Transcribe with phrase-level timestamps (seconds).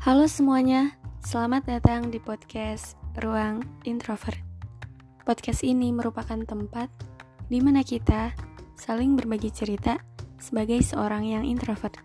[0.00, 4.40] Halo semuanya, selamat datang di podcast Ruang Introvert.
[5.28, 6.88] Podcast ini merupakan tempat
[7.52, 8.32] di mana kita
[8.80, 10.00] saling berbagi cerita
[10.40, 12.00] sebagai seorang yang introvert.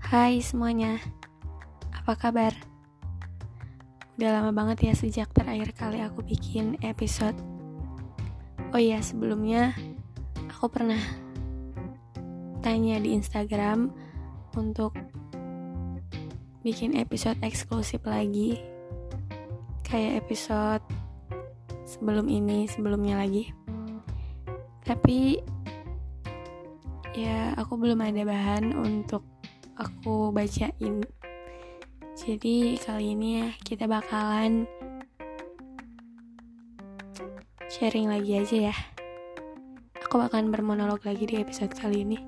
[0.00, 0.96] Hai semuanya,
[1.92, 2.56] apa kabar?
[4.16, 7.36] Udah lama banget ya sejak terakhir kali aku bikin episode.
[8.72, 9.76] Oh iya, sebelumnya
[10.56, 11.04] aku pernah
[12.64, 13.92] tanya di Instagram
[14.56, 14.96] untuk
[16.68, 18.60] bikin episode eksklusif lagi.
[19.80, 20.84] Kayak episode
[21.88, 23.56] sebelum ini sebelumnya lagi.
[24.84, 25.40] Tapi
[27.16, 29.24] ya aku belum ada bahan untuk
[29.80, 31.00] aku bacain.
[32.20, 34.68] Jadi kali ini ya kita bakalan
[37.72, 38.76] sharing lagi aja ya.
[40.04, 42.20] Aku bakalan bermonolog lagi di episode kali ini.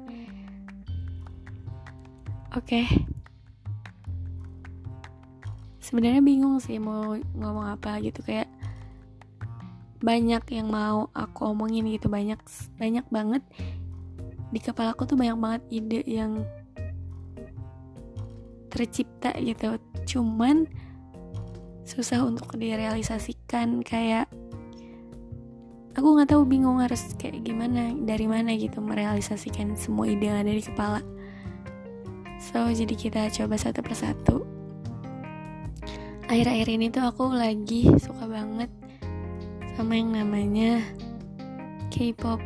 [2.56, 2.88] Oke.
[2.88, 3.19] okay
[5.90, 8.46] sebenarnya bingung sih mau ngomong apa gitu kayak
[10.00, 12.40] banyak yang mau aku omongin gitu banyak
[12.78, 13.42] banyak banget
[14.50, 16.42] di kepala aku tuh banyak banget ide yang
[18.70, 19.78] tercipta gitu.
[20.06, 20.66] Cuman
[21.86, 24.30] susah untuk direalisasikan kayak
[25.98, 30.54] aku nggak tahu bingung harus kayak gimana dari mana gitu merealisasikan semua ide yang ada
[30.54, 31.02] di kepala.
[32.38, 34.36] So jadi kita coba satu persatu
[36.30, 38.70] akhir-akhir ini tuh aku lagi suka banget
[39.74, 40.78] sama yang namanya
[41.90, 42.38] K-pop.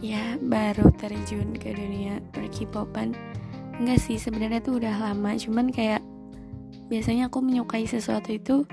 [0.00, 3.12] Ya baru terjun ke dunia per K-popan
[3.76, 5.36] enggak sih sebenarnya tuh udah lama.
[5.36, 6.00] Cuman kayak
[6.88, 8.64] biasanya aku menyukai sesuatu itu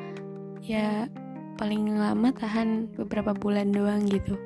[0.64, 1.12] ya
[1.60, 4.40] paling lama tahan beberapa bulan doang gitu.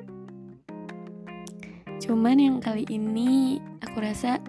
[2.02, 4.42] Cuman yang kali ini aku rasa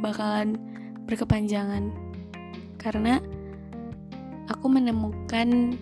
[0.00, 0.56] bakalan
[1.04, 1.92] berkepanjangan.
[2.80, 3.20] Karena
[4.50, 5.78] aku menemukan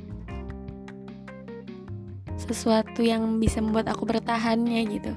[2.37, 5.12] sesuatu yang bisa membuat aku bertahannya gitu.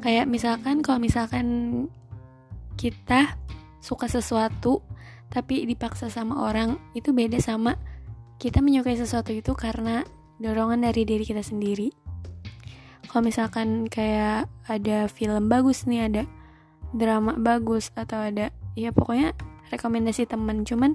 [0.00, 1.46] Kayak misalkan kalau misalkan
[2.80, 3.36] kita
[3.84, 4.80] suka sesuatu
[5.30, 7.76] tapi dipaksa sama orang itu beda sama
[8.36, 10.04] kita menyukai sesuatu itu karena
[10.40, 11.92] dorongan dari diri kita sendiri.
[13.08, 16.22] Kalau misalkan kayak ada film bagus nih ada
[16.92, 19.32] drama bagus atau ada ya pokoknya
[19.72, 20.94] rekomendasi temen cuman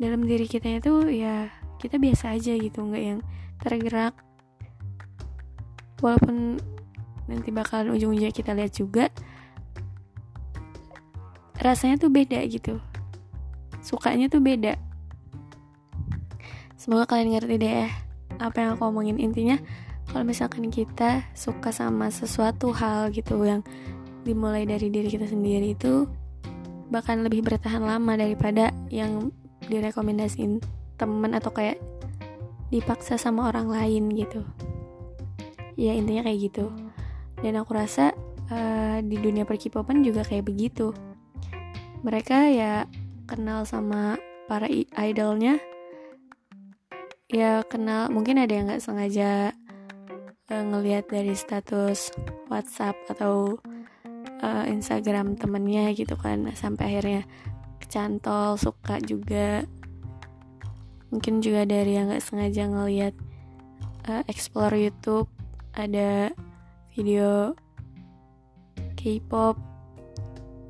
[0.00, 3.20] dalam diri kita itu ya kita biasa aja gitu nggak yang
[3.60, 4.16] tergerak.
[6.00, 6.56] Walaupun
[7.28, 9.12] nanti bakalan ujung-ujungnya kita lihat juga
[11.60, 12.80] rasanya tuh beda gitu.
[13.84, 14.80] Sukanya tuh beda.
[16.80, 17.88] Semoga kalian ngerti deh ya
[18.40, 19.20] apa yang aku omongin.
[19.20, 19.60] Intinya
[20.08, 23.60] kalau misalkan kita suka sama sesuatu hal gitu yang
[24.24, 26.08] dimulai dari diri kita sendiri itu
[26.88, 29.30] bahkan lebih bertahan lama daripada yang
[29.70, 30.58] direkomendasiin
[30.98, 31.78] temen atau kayak
[32.68, 34.42] dipaksa sama orang lain gitu.
[35.78, 36.68] Ya intinya kayak gitu.
[37.40, 38.12] Dan aku rasa
[38.50, 40.92] uh, di dunia perkipopan juga kayak begitu.
[42.04, 42.84] Mereka ya
[43.24, 44.20] kenal sama
[44.50, 44.66] para
[45.00, 45.56] idolnya.
[47.30, 49.54] Ya kenal mungkin ada yang nggak sengaja
[50.50, 52.10] uh, ngelihat dari status
[52.50, 53.56] WhatsApp atau
[54.42, 57.22] uh, Instagram temennya gitu kan sampai akhirnya
[57.80, 59.64] kecantol suka juga.
[61.10, 63.14] Mungkin juga dari yang nggak sengaja ngeliat
[64.06, 65.26] uh, explore YouTube
[65.74, 66.30] ada
[66.94, 67.56] video
[68.94, 69.58] K-pop.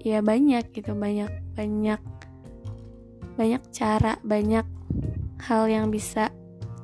[0.00, 2.00] Ya banyak gitu banyak banyak
[3.36, 4.64] banyak cara banyak
[5.44, 6.32] hal yang bisa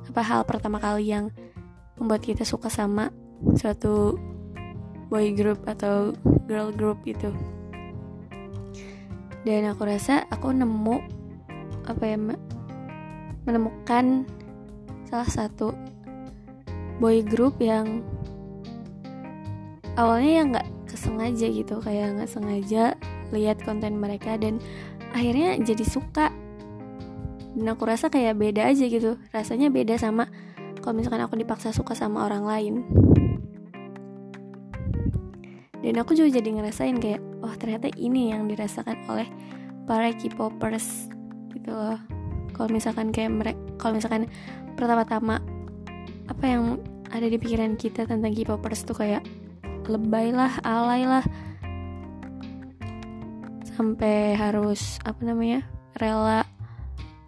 [0.09, 1.33] apa hal pertama kali yang
[1.97, 3.09] membuat kita suka sama
[3.57, 4.17] suatu
[5.09, 6.13] boy group atau
[6.45, 7.33] girl group itu
[9.47, 10.99] dan aku rasa aku nemu
[11.87, 12.19] apa ya
[13.47, 14.27] menemukan
[15.07, 15.71] salah satu
[16.99, 18.03] boy group yang
[19.95, 22.99] awalnya ya nggak kesengaja gitu kayak nggak sengaja
[23.31, 24.59] lihat konten mereka dan
[25.15, 26.27] akhirnya jadi suka.
[27.57, 30.29] Dan aku rasa kayak beda aja gitu rasanya beda sama
[30.77, 32.75] kalau misalkan aku dipaksa suka sama orang lain.
[35.81, 39.27] Dan aku juga jadi ngerasain kayak oh ternyata ini yang dirasakan oleh
[39.87, 41.11] para K-popers
[41.53, 41.99] gitu loh.
[42.53, 44.25] Kalau misalkan kayak mereka kalau misalkan
[44.73, 45.39] pertama-tama
[46.27, 49.23] apa yang ada di pikiran kita tentang K-popers tuh kayak
[49.87, 51.23] lebay lah alay lah.
[53.77, 55.63] Sampai harus apa namanya
[55.95, 56.43] rela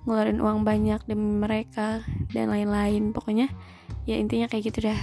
[0.04, 2.02] ngeluarin uang banyak demi mereka
[2.34, 3.14] dan lain-lain.
[3.14, 3.48] Pokoknya
[4.10, 5.00] ya intinya kayak gitu dah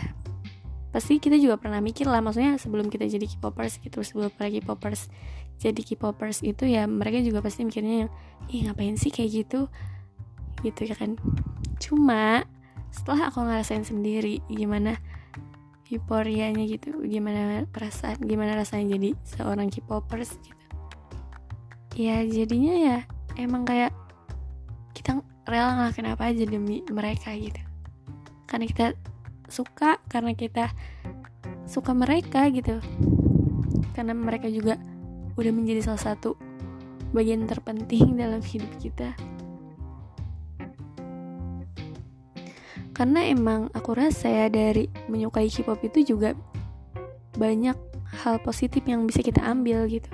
[0.96, 5.12] pasti kita juga pernah mikir lah maksudnya sebelum kita jadi K-popers gitu sebelum para K-popers
[5.56, 8.10] jadi K-popers itu ya mereka juga pasti mikirnya yang
[8.52, 9.60] ih ngapain sih kayak gitu?
[10.60, 11.16] Gitu ya kan.
[11.81, 12.44] Cuma
[12.93, 14.96] setelah aku ngerasain sendiri gimana
[15.87, 20.64] euforianya gitu gimana perasaan gimana rasanya jadi seorang K-popers gitu.
[21.96, 22.98] Ya jadinya ya
[23.40, 23.96] emang kayak
[24.93, 27.60] kita rela ngelakuin apa aja demi mereka gitu.
[28.44, 28.87] Karena kita
[29.48, 30.70] suka karena kita
[31.66, 32.78] suka mereka gitu.
[33.93, 34.78] Karena mereka juga
[35.37, 36.38] udah menjadi salah satu
[37.12, 39.14] bagian terpenting dalam hidup kita.
[42.96, 46.32] Karena emang aku rasa ya dari menyukai K-pop itu juga
[47.37, 47.76] banyak
[48.25, 50.08] hal positif yang bisa kita ambil gitu.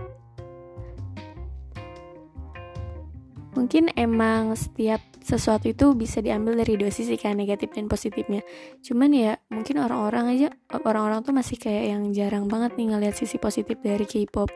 [3.55, 8.43] Mungkin emang setiap sesuatu itu bisa diambil dari dua sisi kan negatif dan positifnya.
[8.83, 10.49] Cuman ya mungkin orang-orang aja
[10.85, 14.51] orang-orang tuh masih kayak yang jarang banget nih ngeliat sisi positif dari K-pop.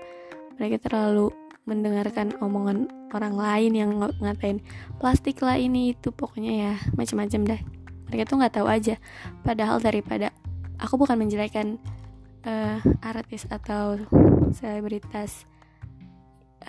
[0.58, 1.30] Mereka terlalu
[1.66, 4.62] mendengarkan omongan orang lain yang ng ngatain
[5.02, 7.60] plastik lah ini itu pokoknya ya macam-macam dah.
[8.06, 8.94] Mereka tuh nggak tahu aja.
[9.42, 10.30] Padahal daripada
[10.78, 11.78] aku bukan menjelekan
[12.46, 13.98] uh, artis atau
[14.54, 15.44] selebritas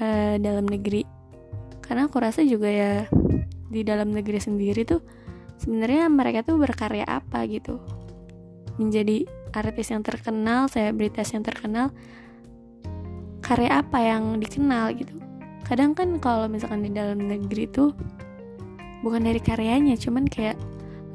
[0.02, 1.06] uh, dalam negeri.
[1.86, 3.08] Karena aku rasa juga ya
[3.68, 5.02] di dalam negeri sendiri tuh
[5.60, 7.80] sebenarnya mereka tuh berkarya apa gitu.
[8.78, 11.90] Menjadi artis yang terkenal selebritas yang terkenal
[13.42, 15.16] karya apa yang dikenal gitu.
[15.66, 17.92] Kadang kan kalau misalkan di dalam negeri tuh
[19.02, 20.58] bukan dari karyanya cuman kayak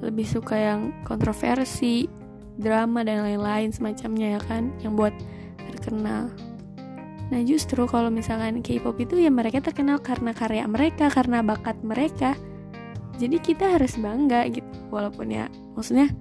[0.02, 2.10] lebih suka yang kontroversi
[2.58, 5.14] drama dan lain-lain semacamnya ya kan yang buat
[5.72, 6.28] terkenal
[7.32, 12.36] Nah justru kalau misalkan K-pop itu ya mereka terkenal karena karya mereka, karena bakat mereka.
[13.16, 16.12] Jadi kita harus bangga gitu, walaupun ya maksudnya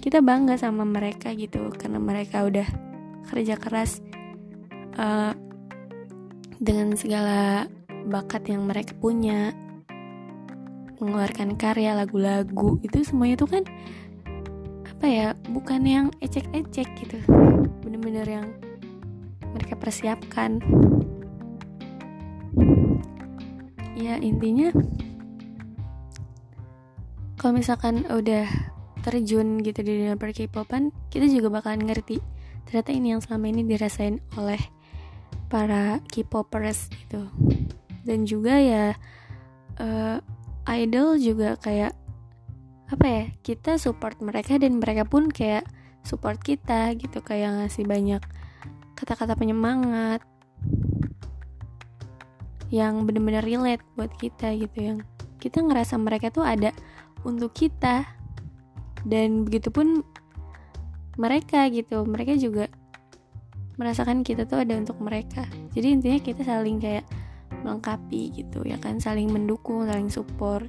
[0.00, 2.68] kita bangga sama mereka gitu karena mereka udah
[3.26, 4.00] kerja keras
[4.96, 5.36] uh,
[6.56, 7.66] dengan segala
[8.06, 9.52] bakat yang mereka punya,
[11.02, 13.64] mengeluarkan karya lagu-lagu itu semuanya tuh kan
[14.86, 17.18] apa ya bukan yang ecek-ecek gitu,
[17.84, 18.46] bener-bener yang
[19.56, 20.60] mereka persiapkan.
[23.96, 24.70] Ya intinya
[27.40, 28.44] kalau misalkan udah
[29.00, 32.18] terjun gitu di dunia per K-popan kita juga bakalan ngerti
[32.66, 34.58] ternyata ini yang selama ini dirasain oleh
[35.46, 37.30] para K-popers gitu.
[38.02, 38.94] Dan juga ya
[39.78, 40.18] uh,
[40.66, 41.94] idol juga kayak
[42.86, 45.66] apa ya kita support mereka dan mereka pun kayak
[46.06, 48.22] support kita gitu kayak ngasih banyak
[48.96, 50.24] kata-kata penyemangat
[52.72, 54.98] yang bener-bener relate buat kita gitu yang
[55.38, 56.74] kita ngerasa mereka tuh ada
[57.22, 58.08] untuk kita.
[59.06, 60.02] Dan begitupun
[61.14, 62.66] mereka gitu mereka juga
[63.78, 65.46] merasakan kita tuh ada untuk mereka.
[65.76, 67.06] Jadi intinya kita saling kayak
[67.62, 68.98] melengkapi gitu ya kan?
[68.98, 70.66] Saling mendukung saling support.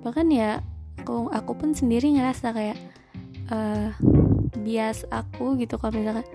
[0.00, 0.62] Bahkan ya
[1.02, 2.78] aku aku pun sendiri ngerasa kayak
[3.50, 3.92] uh,
[4.62, 6.26] bias aku gitu kalau misalkan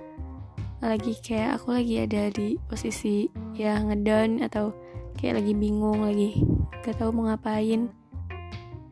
[0.81, 4.73] lagi kayak aku lagi ada di posisi ya ngedown atau
[5.18, 6.41] kayak lagi bingung lagi
[6.81, 7.94] gak tahu mau ngapain.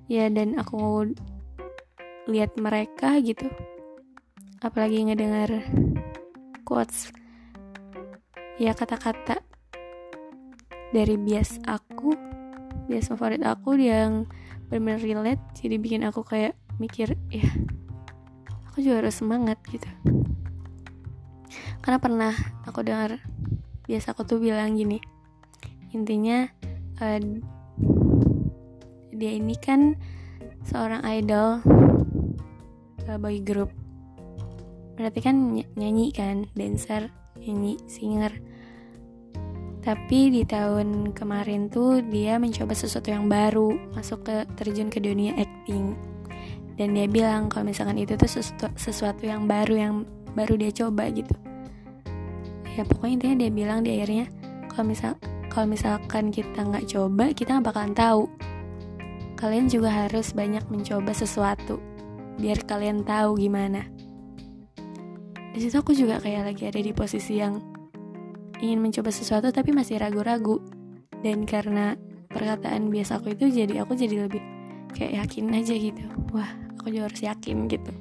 [0.09, 1.13] Ya dan aku
[2.29, 3.49] lihat mereka gitu.
[4.61, 5.65] Apalagi ngedengar
[6.65, 7.09] quotes
[8.61, 9.42] ya kata-kata
[10.92, 12.13] dari bias aku
[12.85, 14.27] bias favorit aku yang
[14.68, 17.49] benar-benar relate jadi bikin aku kayak mikir ya
[18.69, 19.90] aku juga harus semangat gitu.
[21.81, 22.33] Karena pernah
[22.69, 23.18] aku dengar
[23.90, 25.02] biasa aku tuh bilang gini
[25.90, 26.45] intinya
[27.02, 27.18] uh,
[29.09, 29.97] dia ini kan
[30.61, 31.66] seorang idol
[33.09, 33.73] uh, boy group
[34.94, 37.09] berarti kan ny nyanyi kan dancer
[37.42, 38.35] nyanyi singer.
[39.80, 45.33] Tapi di tahun kemarin tuh dia mencoba sesuatu yang baru masuk ke terjun ke dunia
[45.40, 45.95] acting
[46.80, 49.95] dan dia bilang kalau misalkan itu tuh sesuatu, sesuatu yang baru yang
[50.31, 51.36] baru dia coba gitu.
[52.80, 54.31] Ya pokoknya intinya dia bilang di akhirnya
[54.71, 55.12] kalau misal
[55.52, 58.31] kalau misalkan kita nggak coba kita nggak bakalan tahu.
[59.36, 61.83] Kalian juga harus banyak mencoba sesuatu
[62.40, 63.83] biar kalian tahu gimana.
[65.52, 67.59] Di situ aku juga kayak lagi ada di posisi yang
[68.64, 70.64] ingin mencoba sesuatu tapi masih ragu-ragu.
[71.19, 72.00] Dan karena
[72.31, 74.40] perkataan biasa aku itu jadi aku jadi lebih
[74.95, 76.04] kayak yakin aja gitu.
[76.31, 77.92] Wah aku juga harus yakin gitu.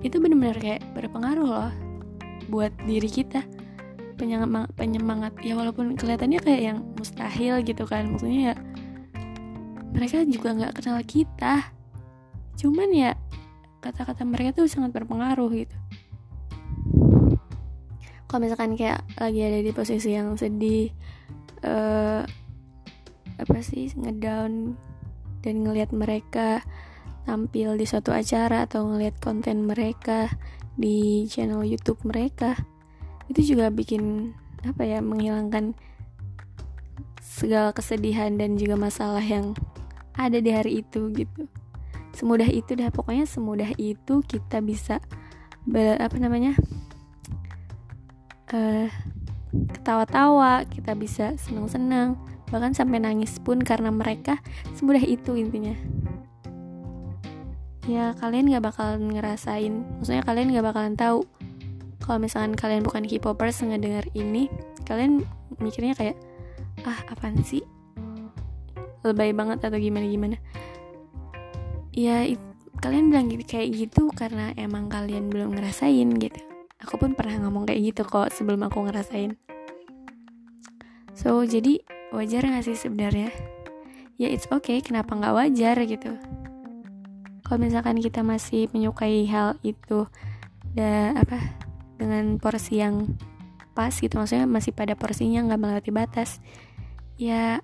[0.00, 1.72] Itu bener-bener kayak berpengaruh loh
[2.48, 3.42] buat diri kita.
[4.14, 8.56] Penyemangat penyemangat ya walaupun kelihatannya kayak yang mustahil gitu kan maksudnya ya
[9.90, 11.74] mereka juga nggak kenal kita.
[12.54, 13.18] Cuman ya
[13.82, 15.76] kata-kata mereka tuh sangat berpengaruh gitu.
[18.30, 20.90] Kalau misalkan kayak lagi ada di posisi yang sedih
[21.62, 22.26] uh,
[23.34, 24.74] apa sih ngedown
[25.42, 26.62] dan ngelihat mereka
[27.24, 30.28] tampil di suatu acara atau ngelihat konten mereka
[30.76, 32.58] di channel YouTube mereka
[33.32, 35.76] itu juga bikin apa ya menghilangkan
[37.20, 39.56] segala kesedihan dan juga masalah yang
[40.14, 41.50] ada di hari itu gitu.
[42.14, 45.02] Semudah itu dah pokoknya semudah itu kita bisa
[45.66, 46.54] ber, apa namanya
[48.54, 48.86] uh,
[49.74, 52.14] ketawa-tawa kita bisa senang-senang
[52.54, 54.38] bahkan sampai nangis pun karena mereka.
[54.78, 55.74] Semudah itu intinya
[57.84, 59.84] ya kalian gak bakalan ngerasain.
[60.00, 61.28] Maksudnya kalian gak bakalan tahu.
[62.04, 64.52] Kalau misalkan kalian bukan K-popers ngedenger ini
[64.84, 65.24] kalian
[65.56, 66.16] mikirnya kayak
[66.84, 67.64] ah apaan sih?
[69.04, 70.36] Lebay banget atau gimana gimana?
[71.92, 72.40] Ya it,
[72.80, 76.40] kalian bilang gitu kayak gitu karena emang kalian belum ngerasain gitu.
[76.84, 79.36] Aku pun pernah ngomong kayak gitu kok sebelum aku ngerasain.
[81.16, 81.80] So jadi
[82.12, 83.32] wajar gak sih sebenarnya?
[84.20, 84.84] Ya it's okay.
[84.84, 86.20] Kenapa nggak wajar gitu
[87.44, 90.08] kalau misalkan kita masih menyukai hal itu
[90.72, 91.38] dan apa
[92.00, 93.14] dengan porsi yang
[93.76, 96.42] pas gitu maksudnya masih pada porsinya nggak melewati batas
[97.20, 97.62] ya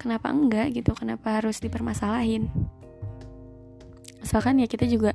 [0.00, 0.96] kenapa enggak gitu?
[0.96, 2.48] Kenapa harus dipermasalahin?
[4.24, 5.12] Misalkan ya kita juga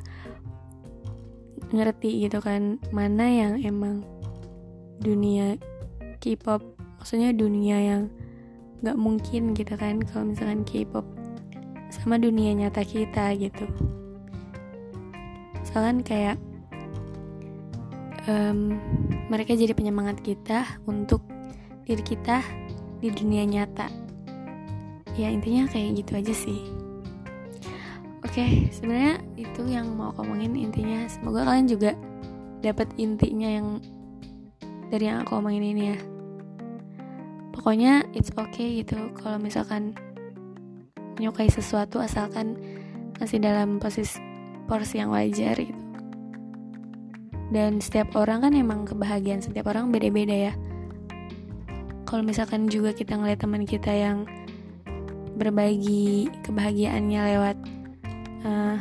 [1.74, 4.06] ngerti gitu kan mana yang emang
[5.02, 5.58] dunia
[6.22, 6.62] K-pop
[7.02, 8.02] maksudnya dunia yang
[8.86, 11.04] nggak mungkin gitu kan kalau misalkan K-pop
[12.06, 13.66] sama dunia nyata kita gitu.
[15.58, 16.38] Misalkan kayak
[18.30, 18.78] um,
[19.26, 21.26] mereka jadi penyemangat kita untuk
[21.90, 22.46] diri kita
[23.02, 23.90] di dunia nyata.
[25.18, 26.62] Ya intinya kayak gitu aja sih.
[28.22, 31.10] Oke sebenarnya itu yang mau ngomongin intinya.
[31.10, 31.98] Semoga kalian juga
[32.62, 33.82] dapat intinya yang
[34.94, 35.98] dari yang aku omongin ini ya.
[37.50, 39.98] Pokoknya it's okay gitu kalau misalkan
[41.16, 42.60] menyukai sesuatu asalkan
[43.20, 44.20] masih dalam posisi
[44.66, 45.82] porsi yang wajar gitu.
[47.54, 50.54] Dan setiap orang kan emang kebahagiaan setiap orang beda-beda ya.
[52.06, 54.26] Kalau misalkan juga kita ngeliat teman kita yang
[55.36, 57.58] berbagi kebahagiaannya lewat
[58.48, 58.78] uh,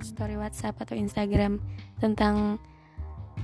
[0.00, 1.58] story WhatsApp atau Instagram
[1.98, 2.62] tentang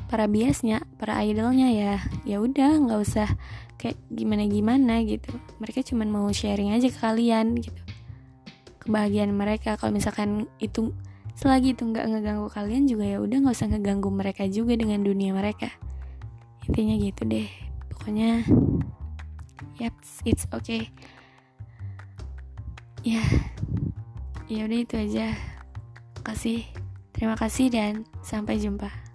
[0.06, 3.28] para biasnya para idolnya ya ya udah nggak usah
[3.76, 5.33] kayak gimana gimana gitu.
[5.61, 7.80] Mereka cuma mau sharing aja ke kalian gitu.
[8.83, 9.76] Kebahagiaan mereka.
[9.76, 10.92] Kalau misalkan itu
[11.37, 15.37] selagi itu nggak ngeganggu kalian juga ya udah nggak usah ngeganggu mereka juga dengan dunia
[15.37, 15.68] mereka.
[16.64, 17.49] Intinya gitu deh.
[17.92, 18.42] Pokoknya
[19.76, 19.92] yep
[20.25, 20.88] it's okay.
[23.04, 23.23] Ya
[24.49, 25.37] ya udah itu aja.
[26.25, 26.66] Kasih
[27.12, 29.05] terima kasih dan sampai jumpa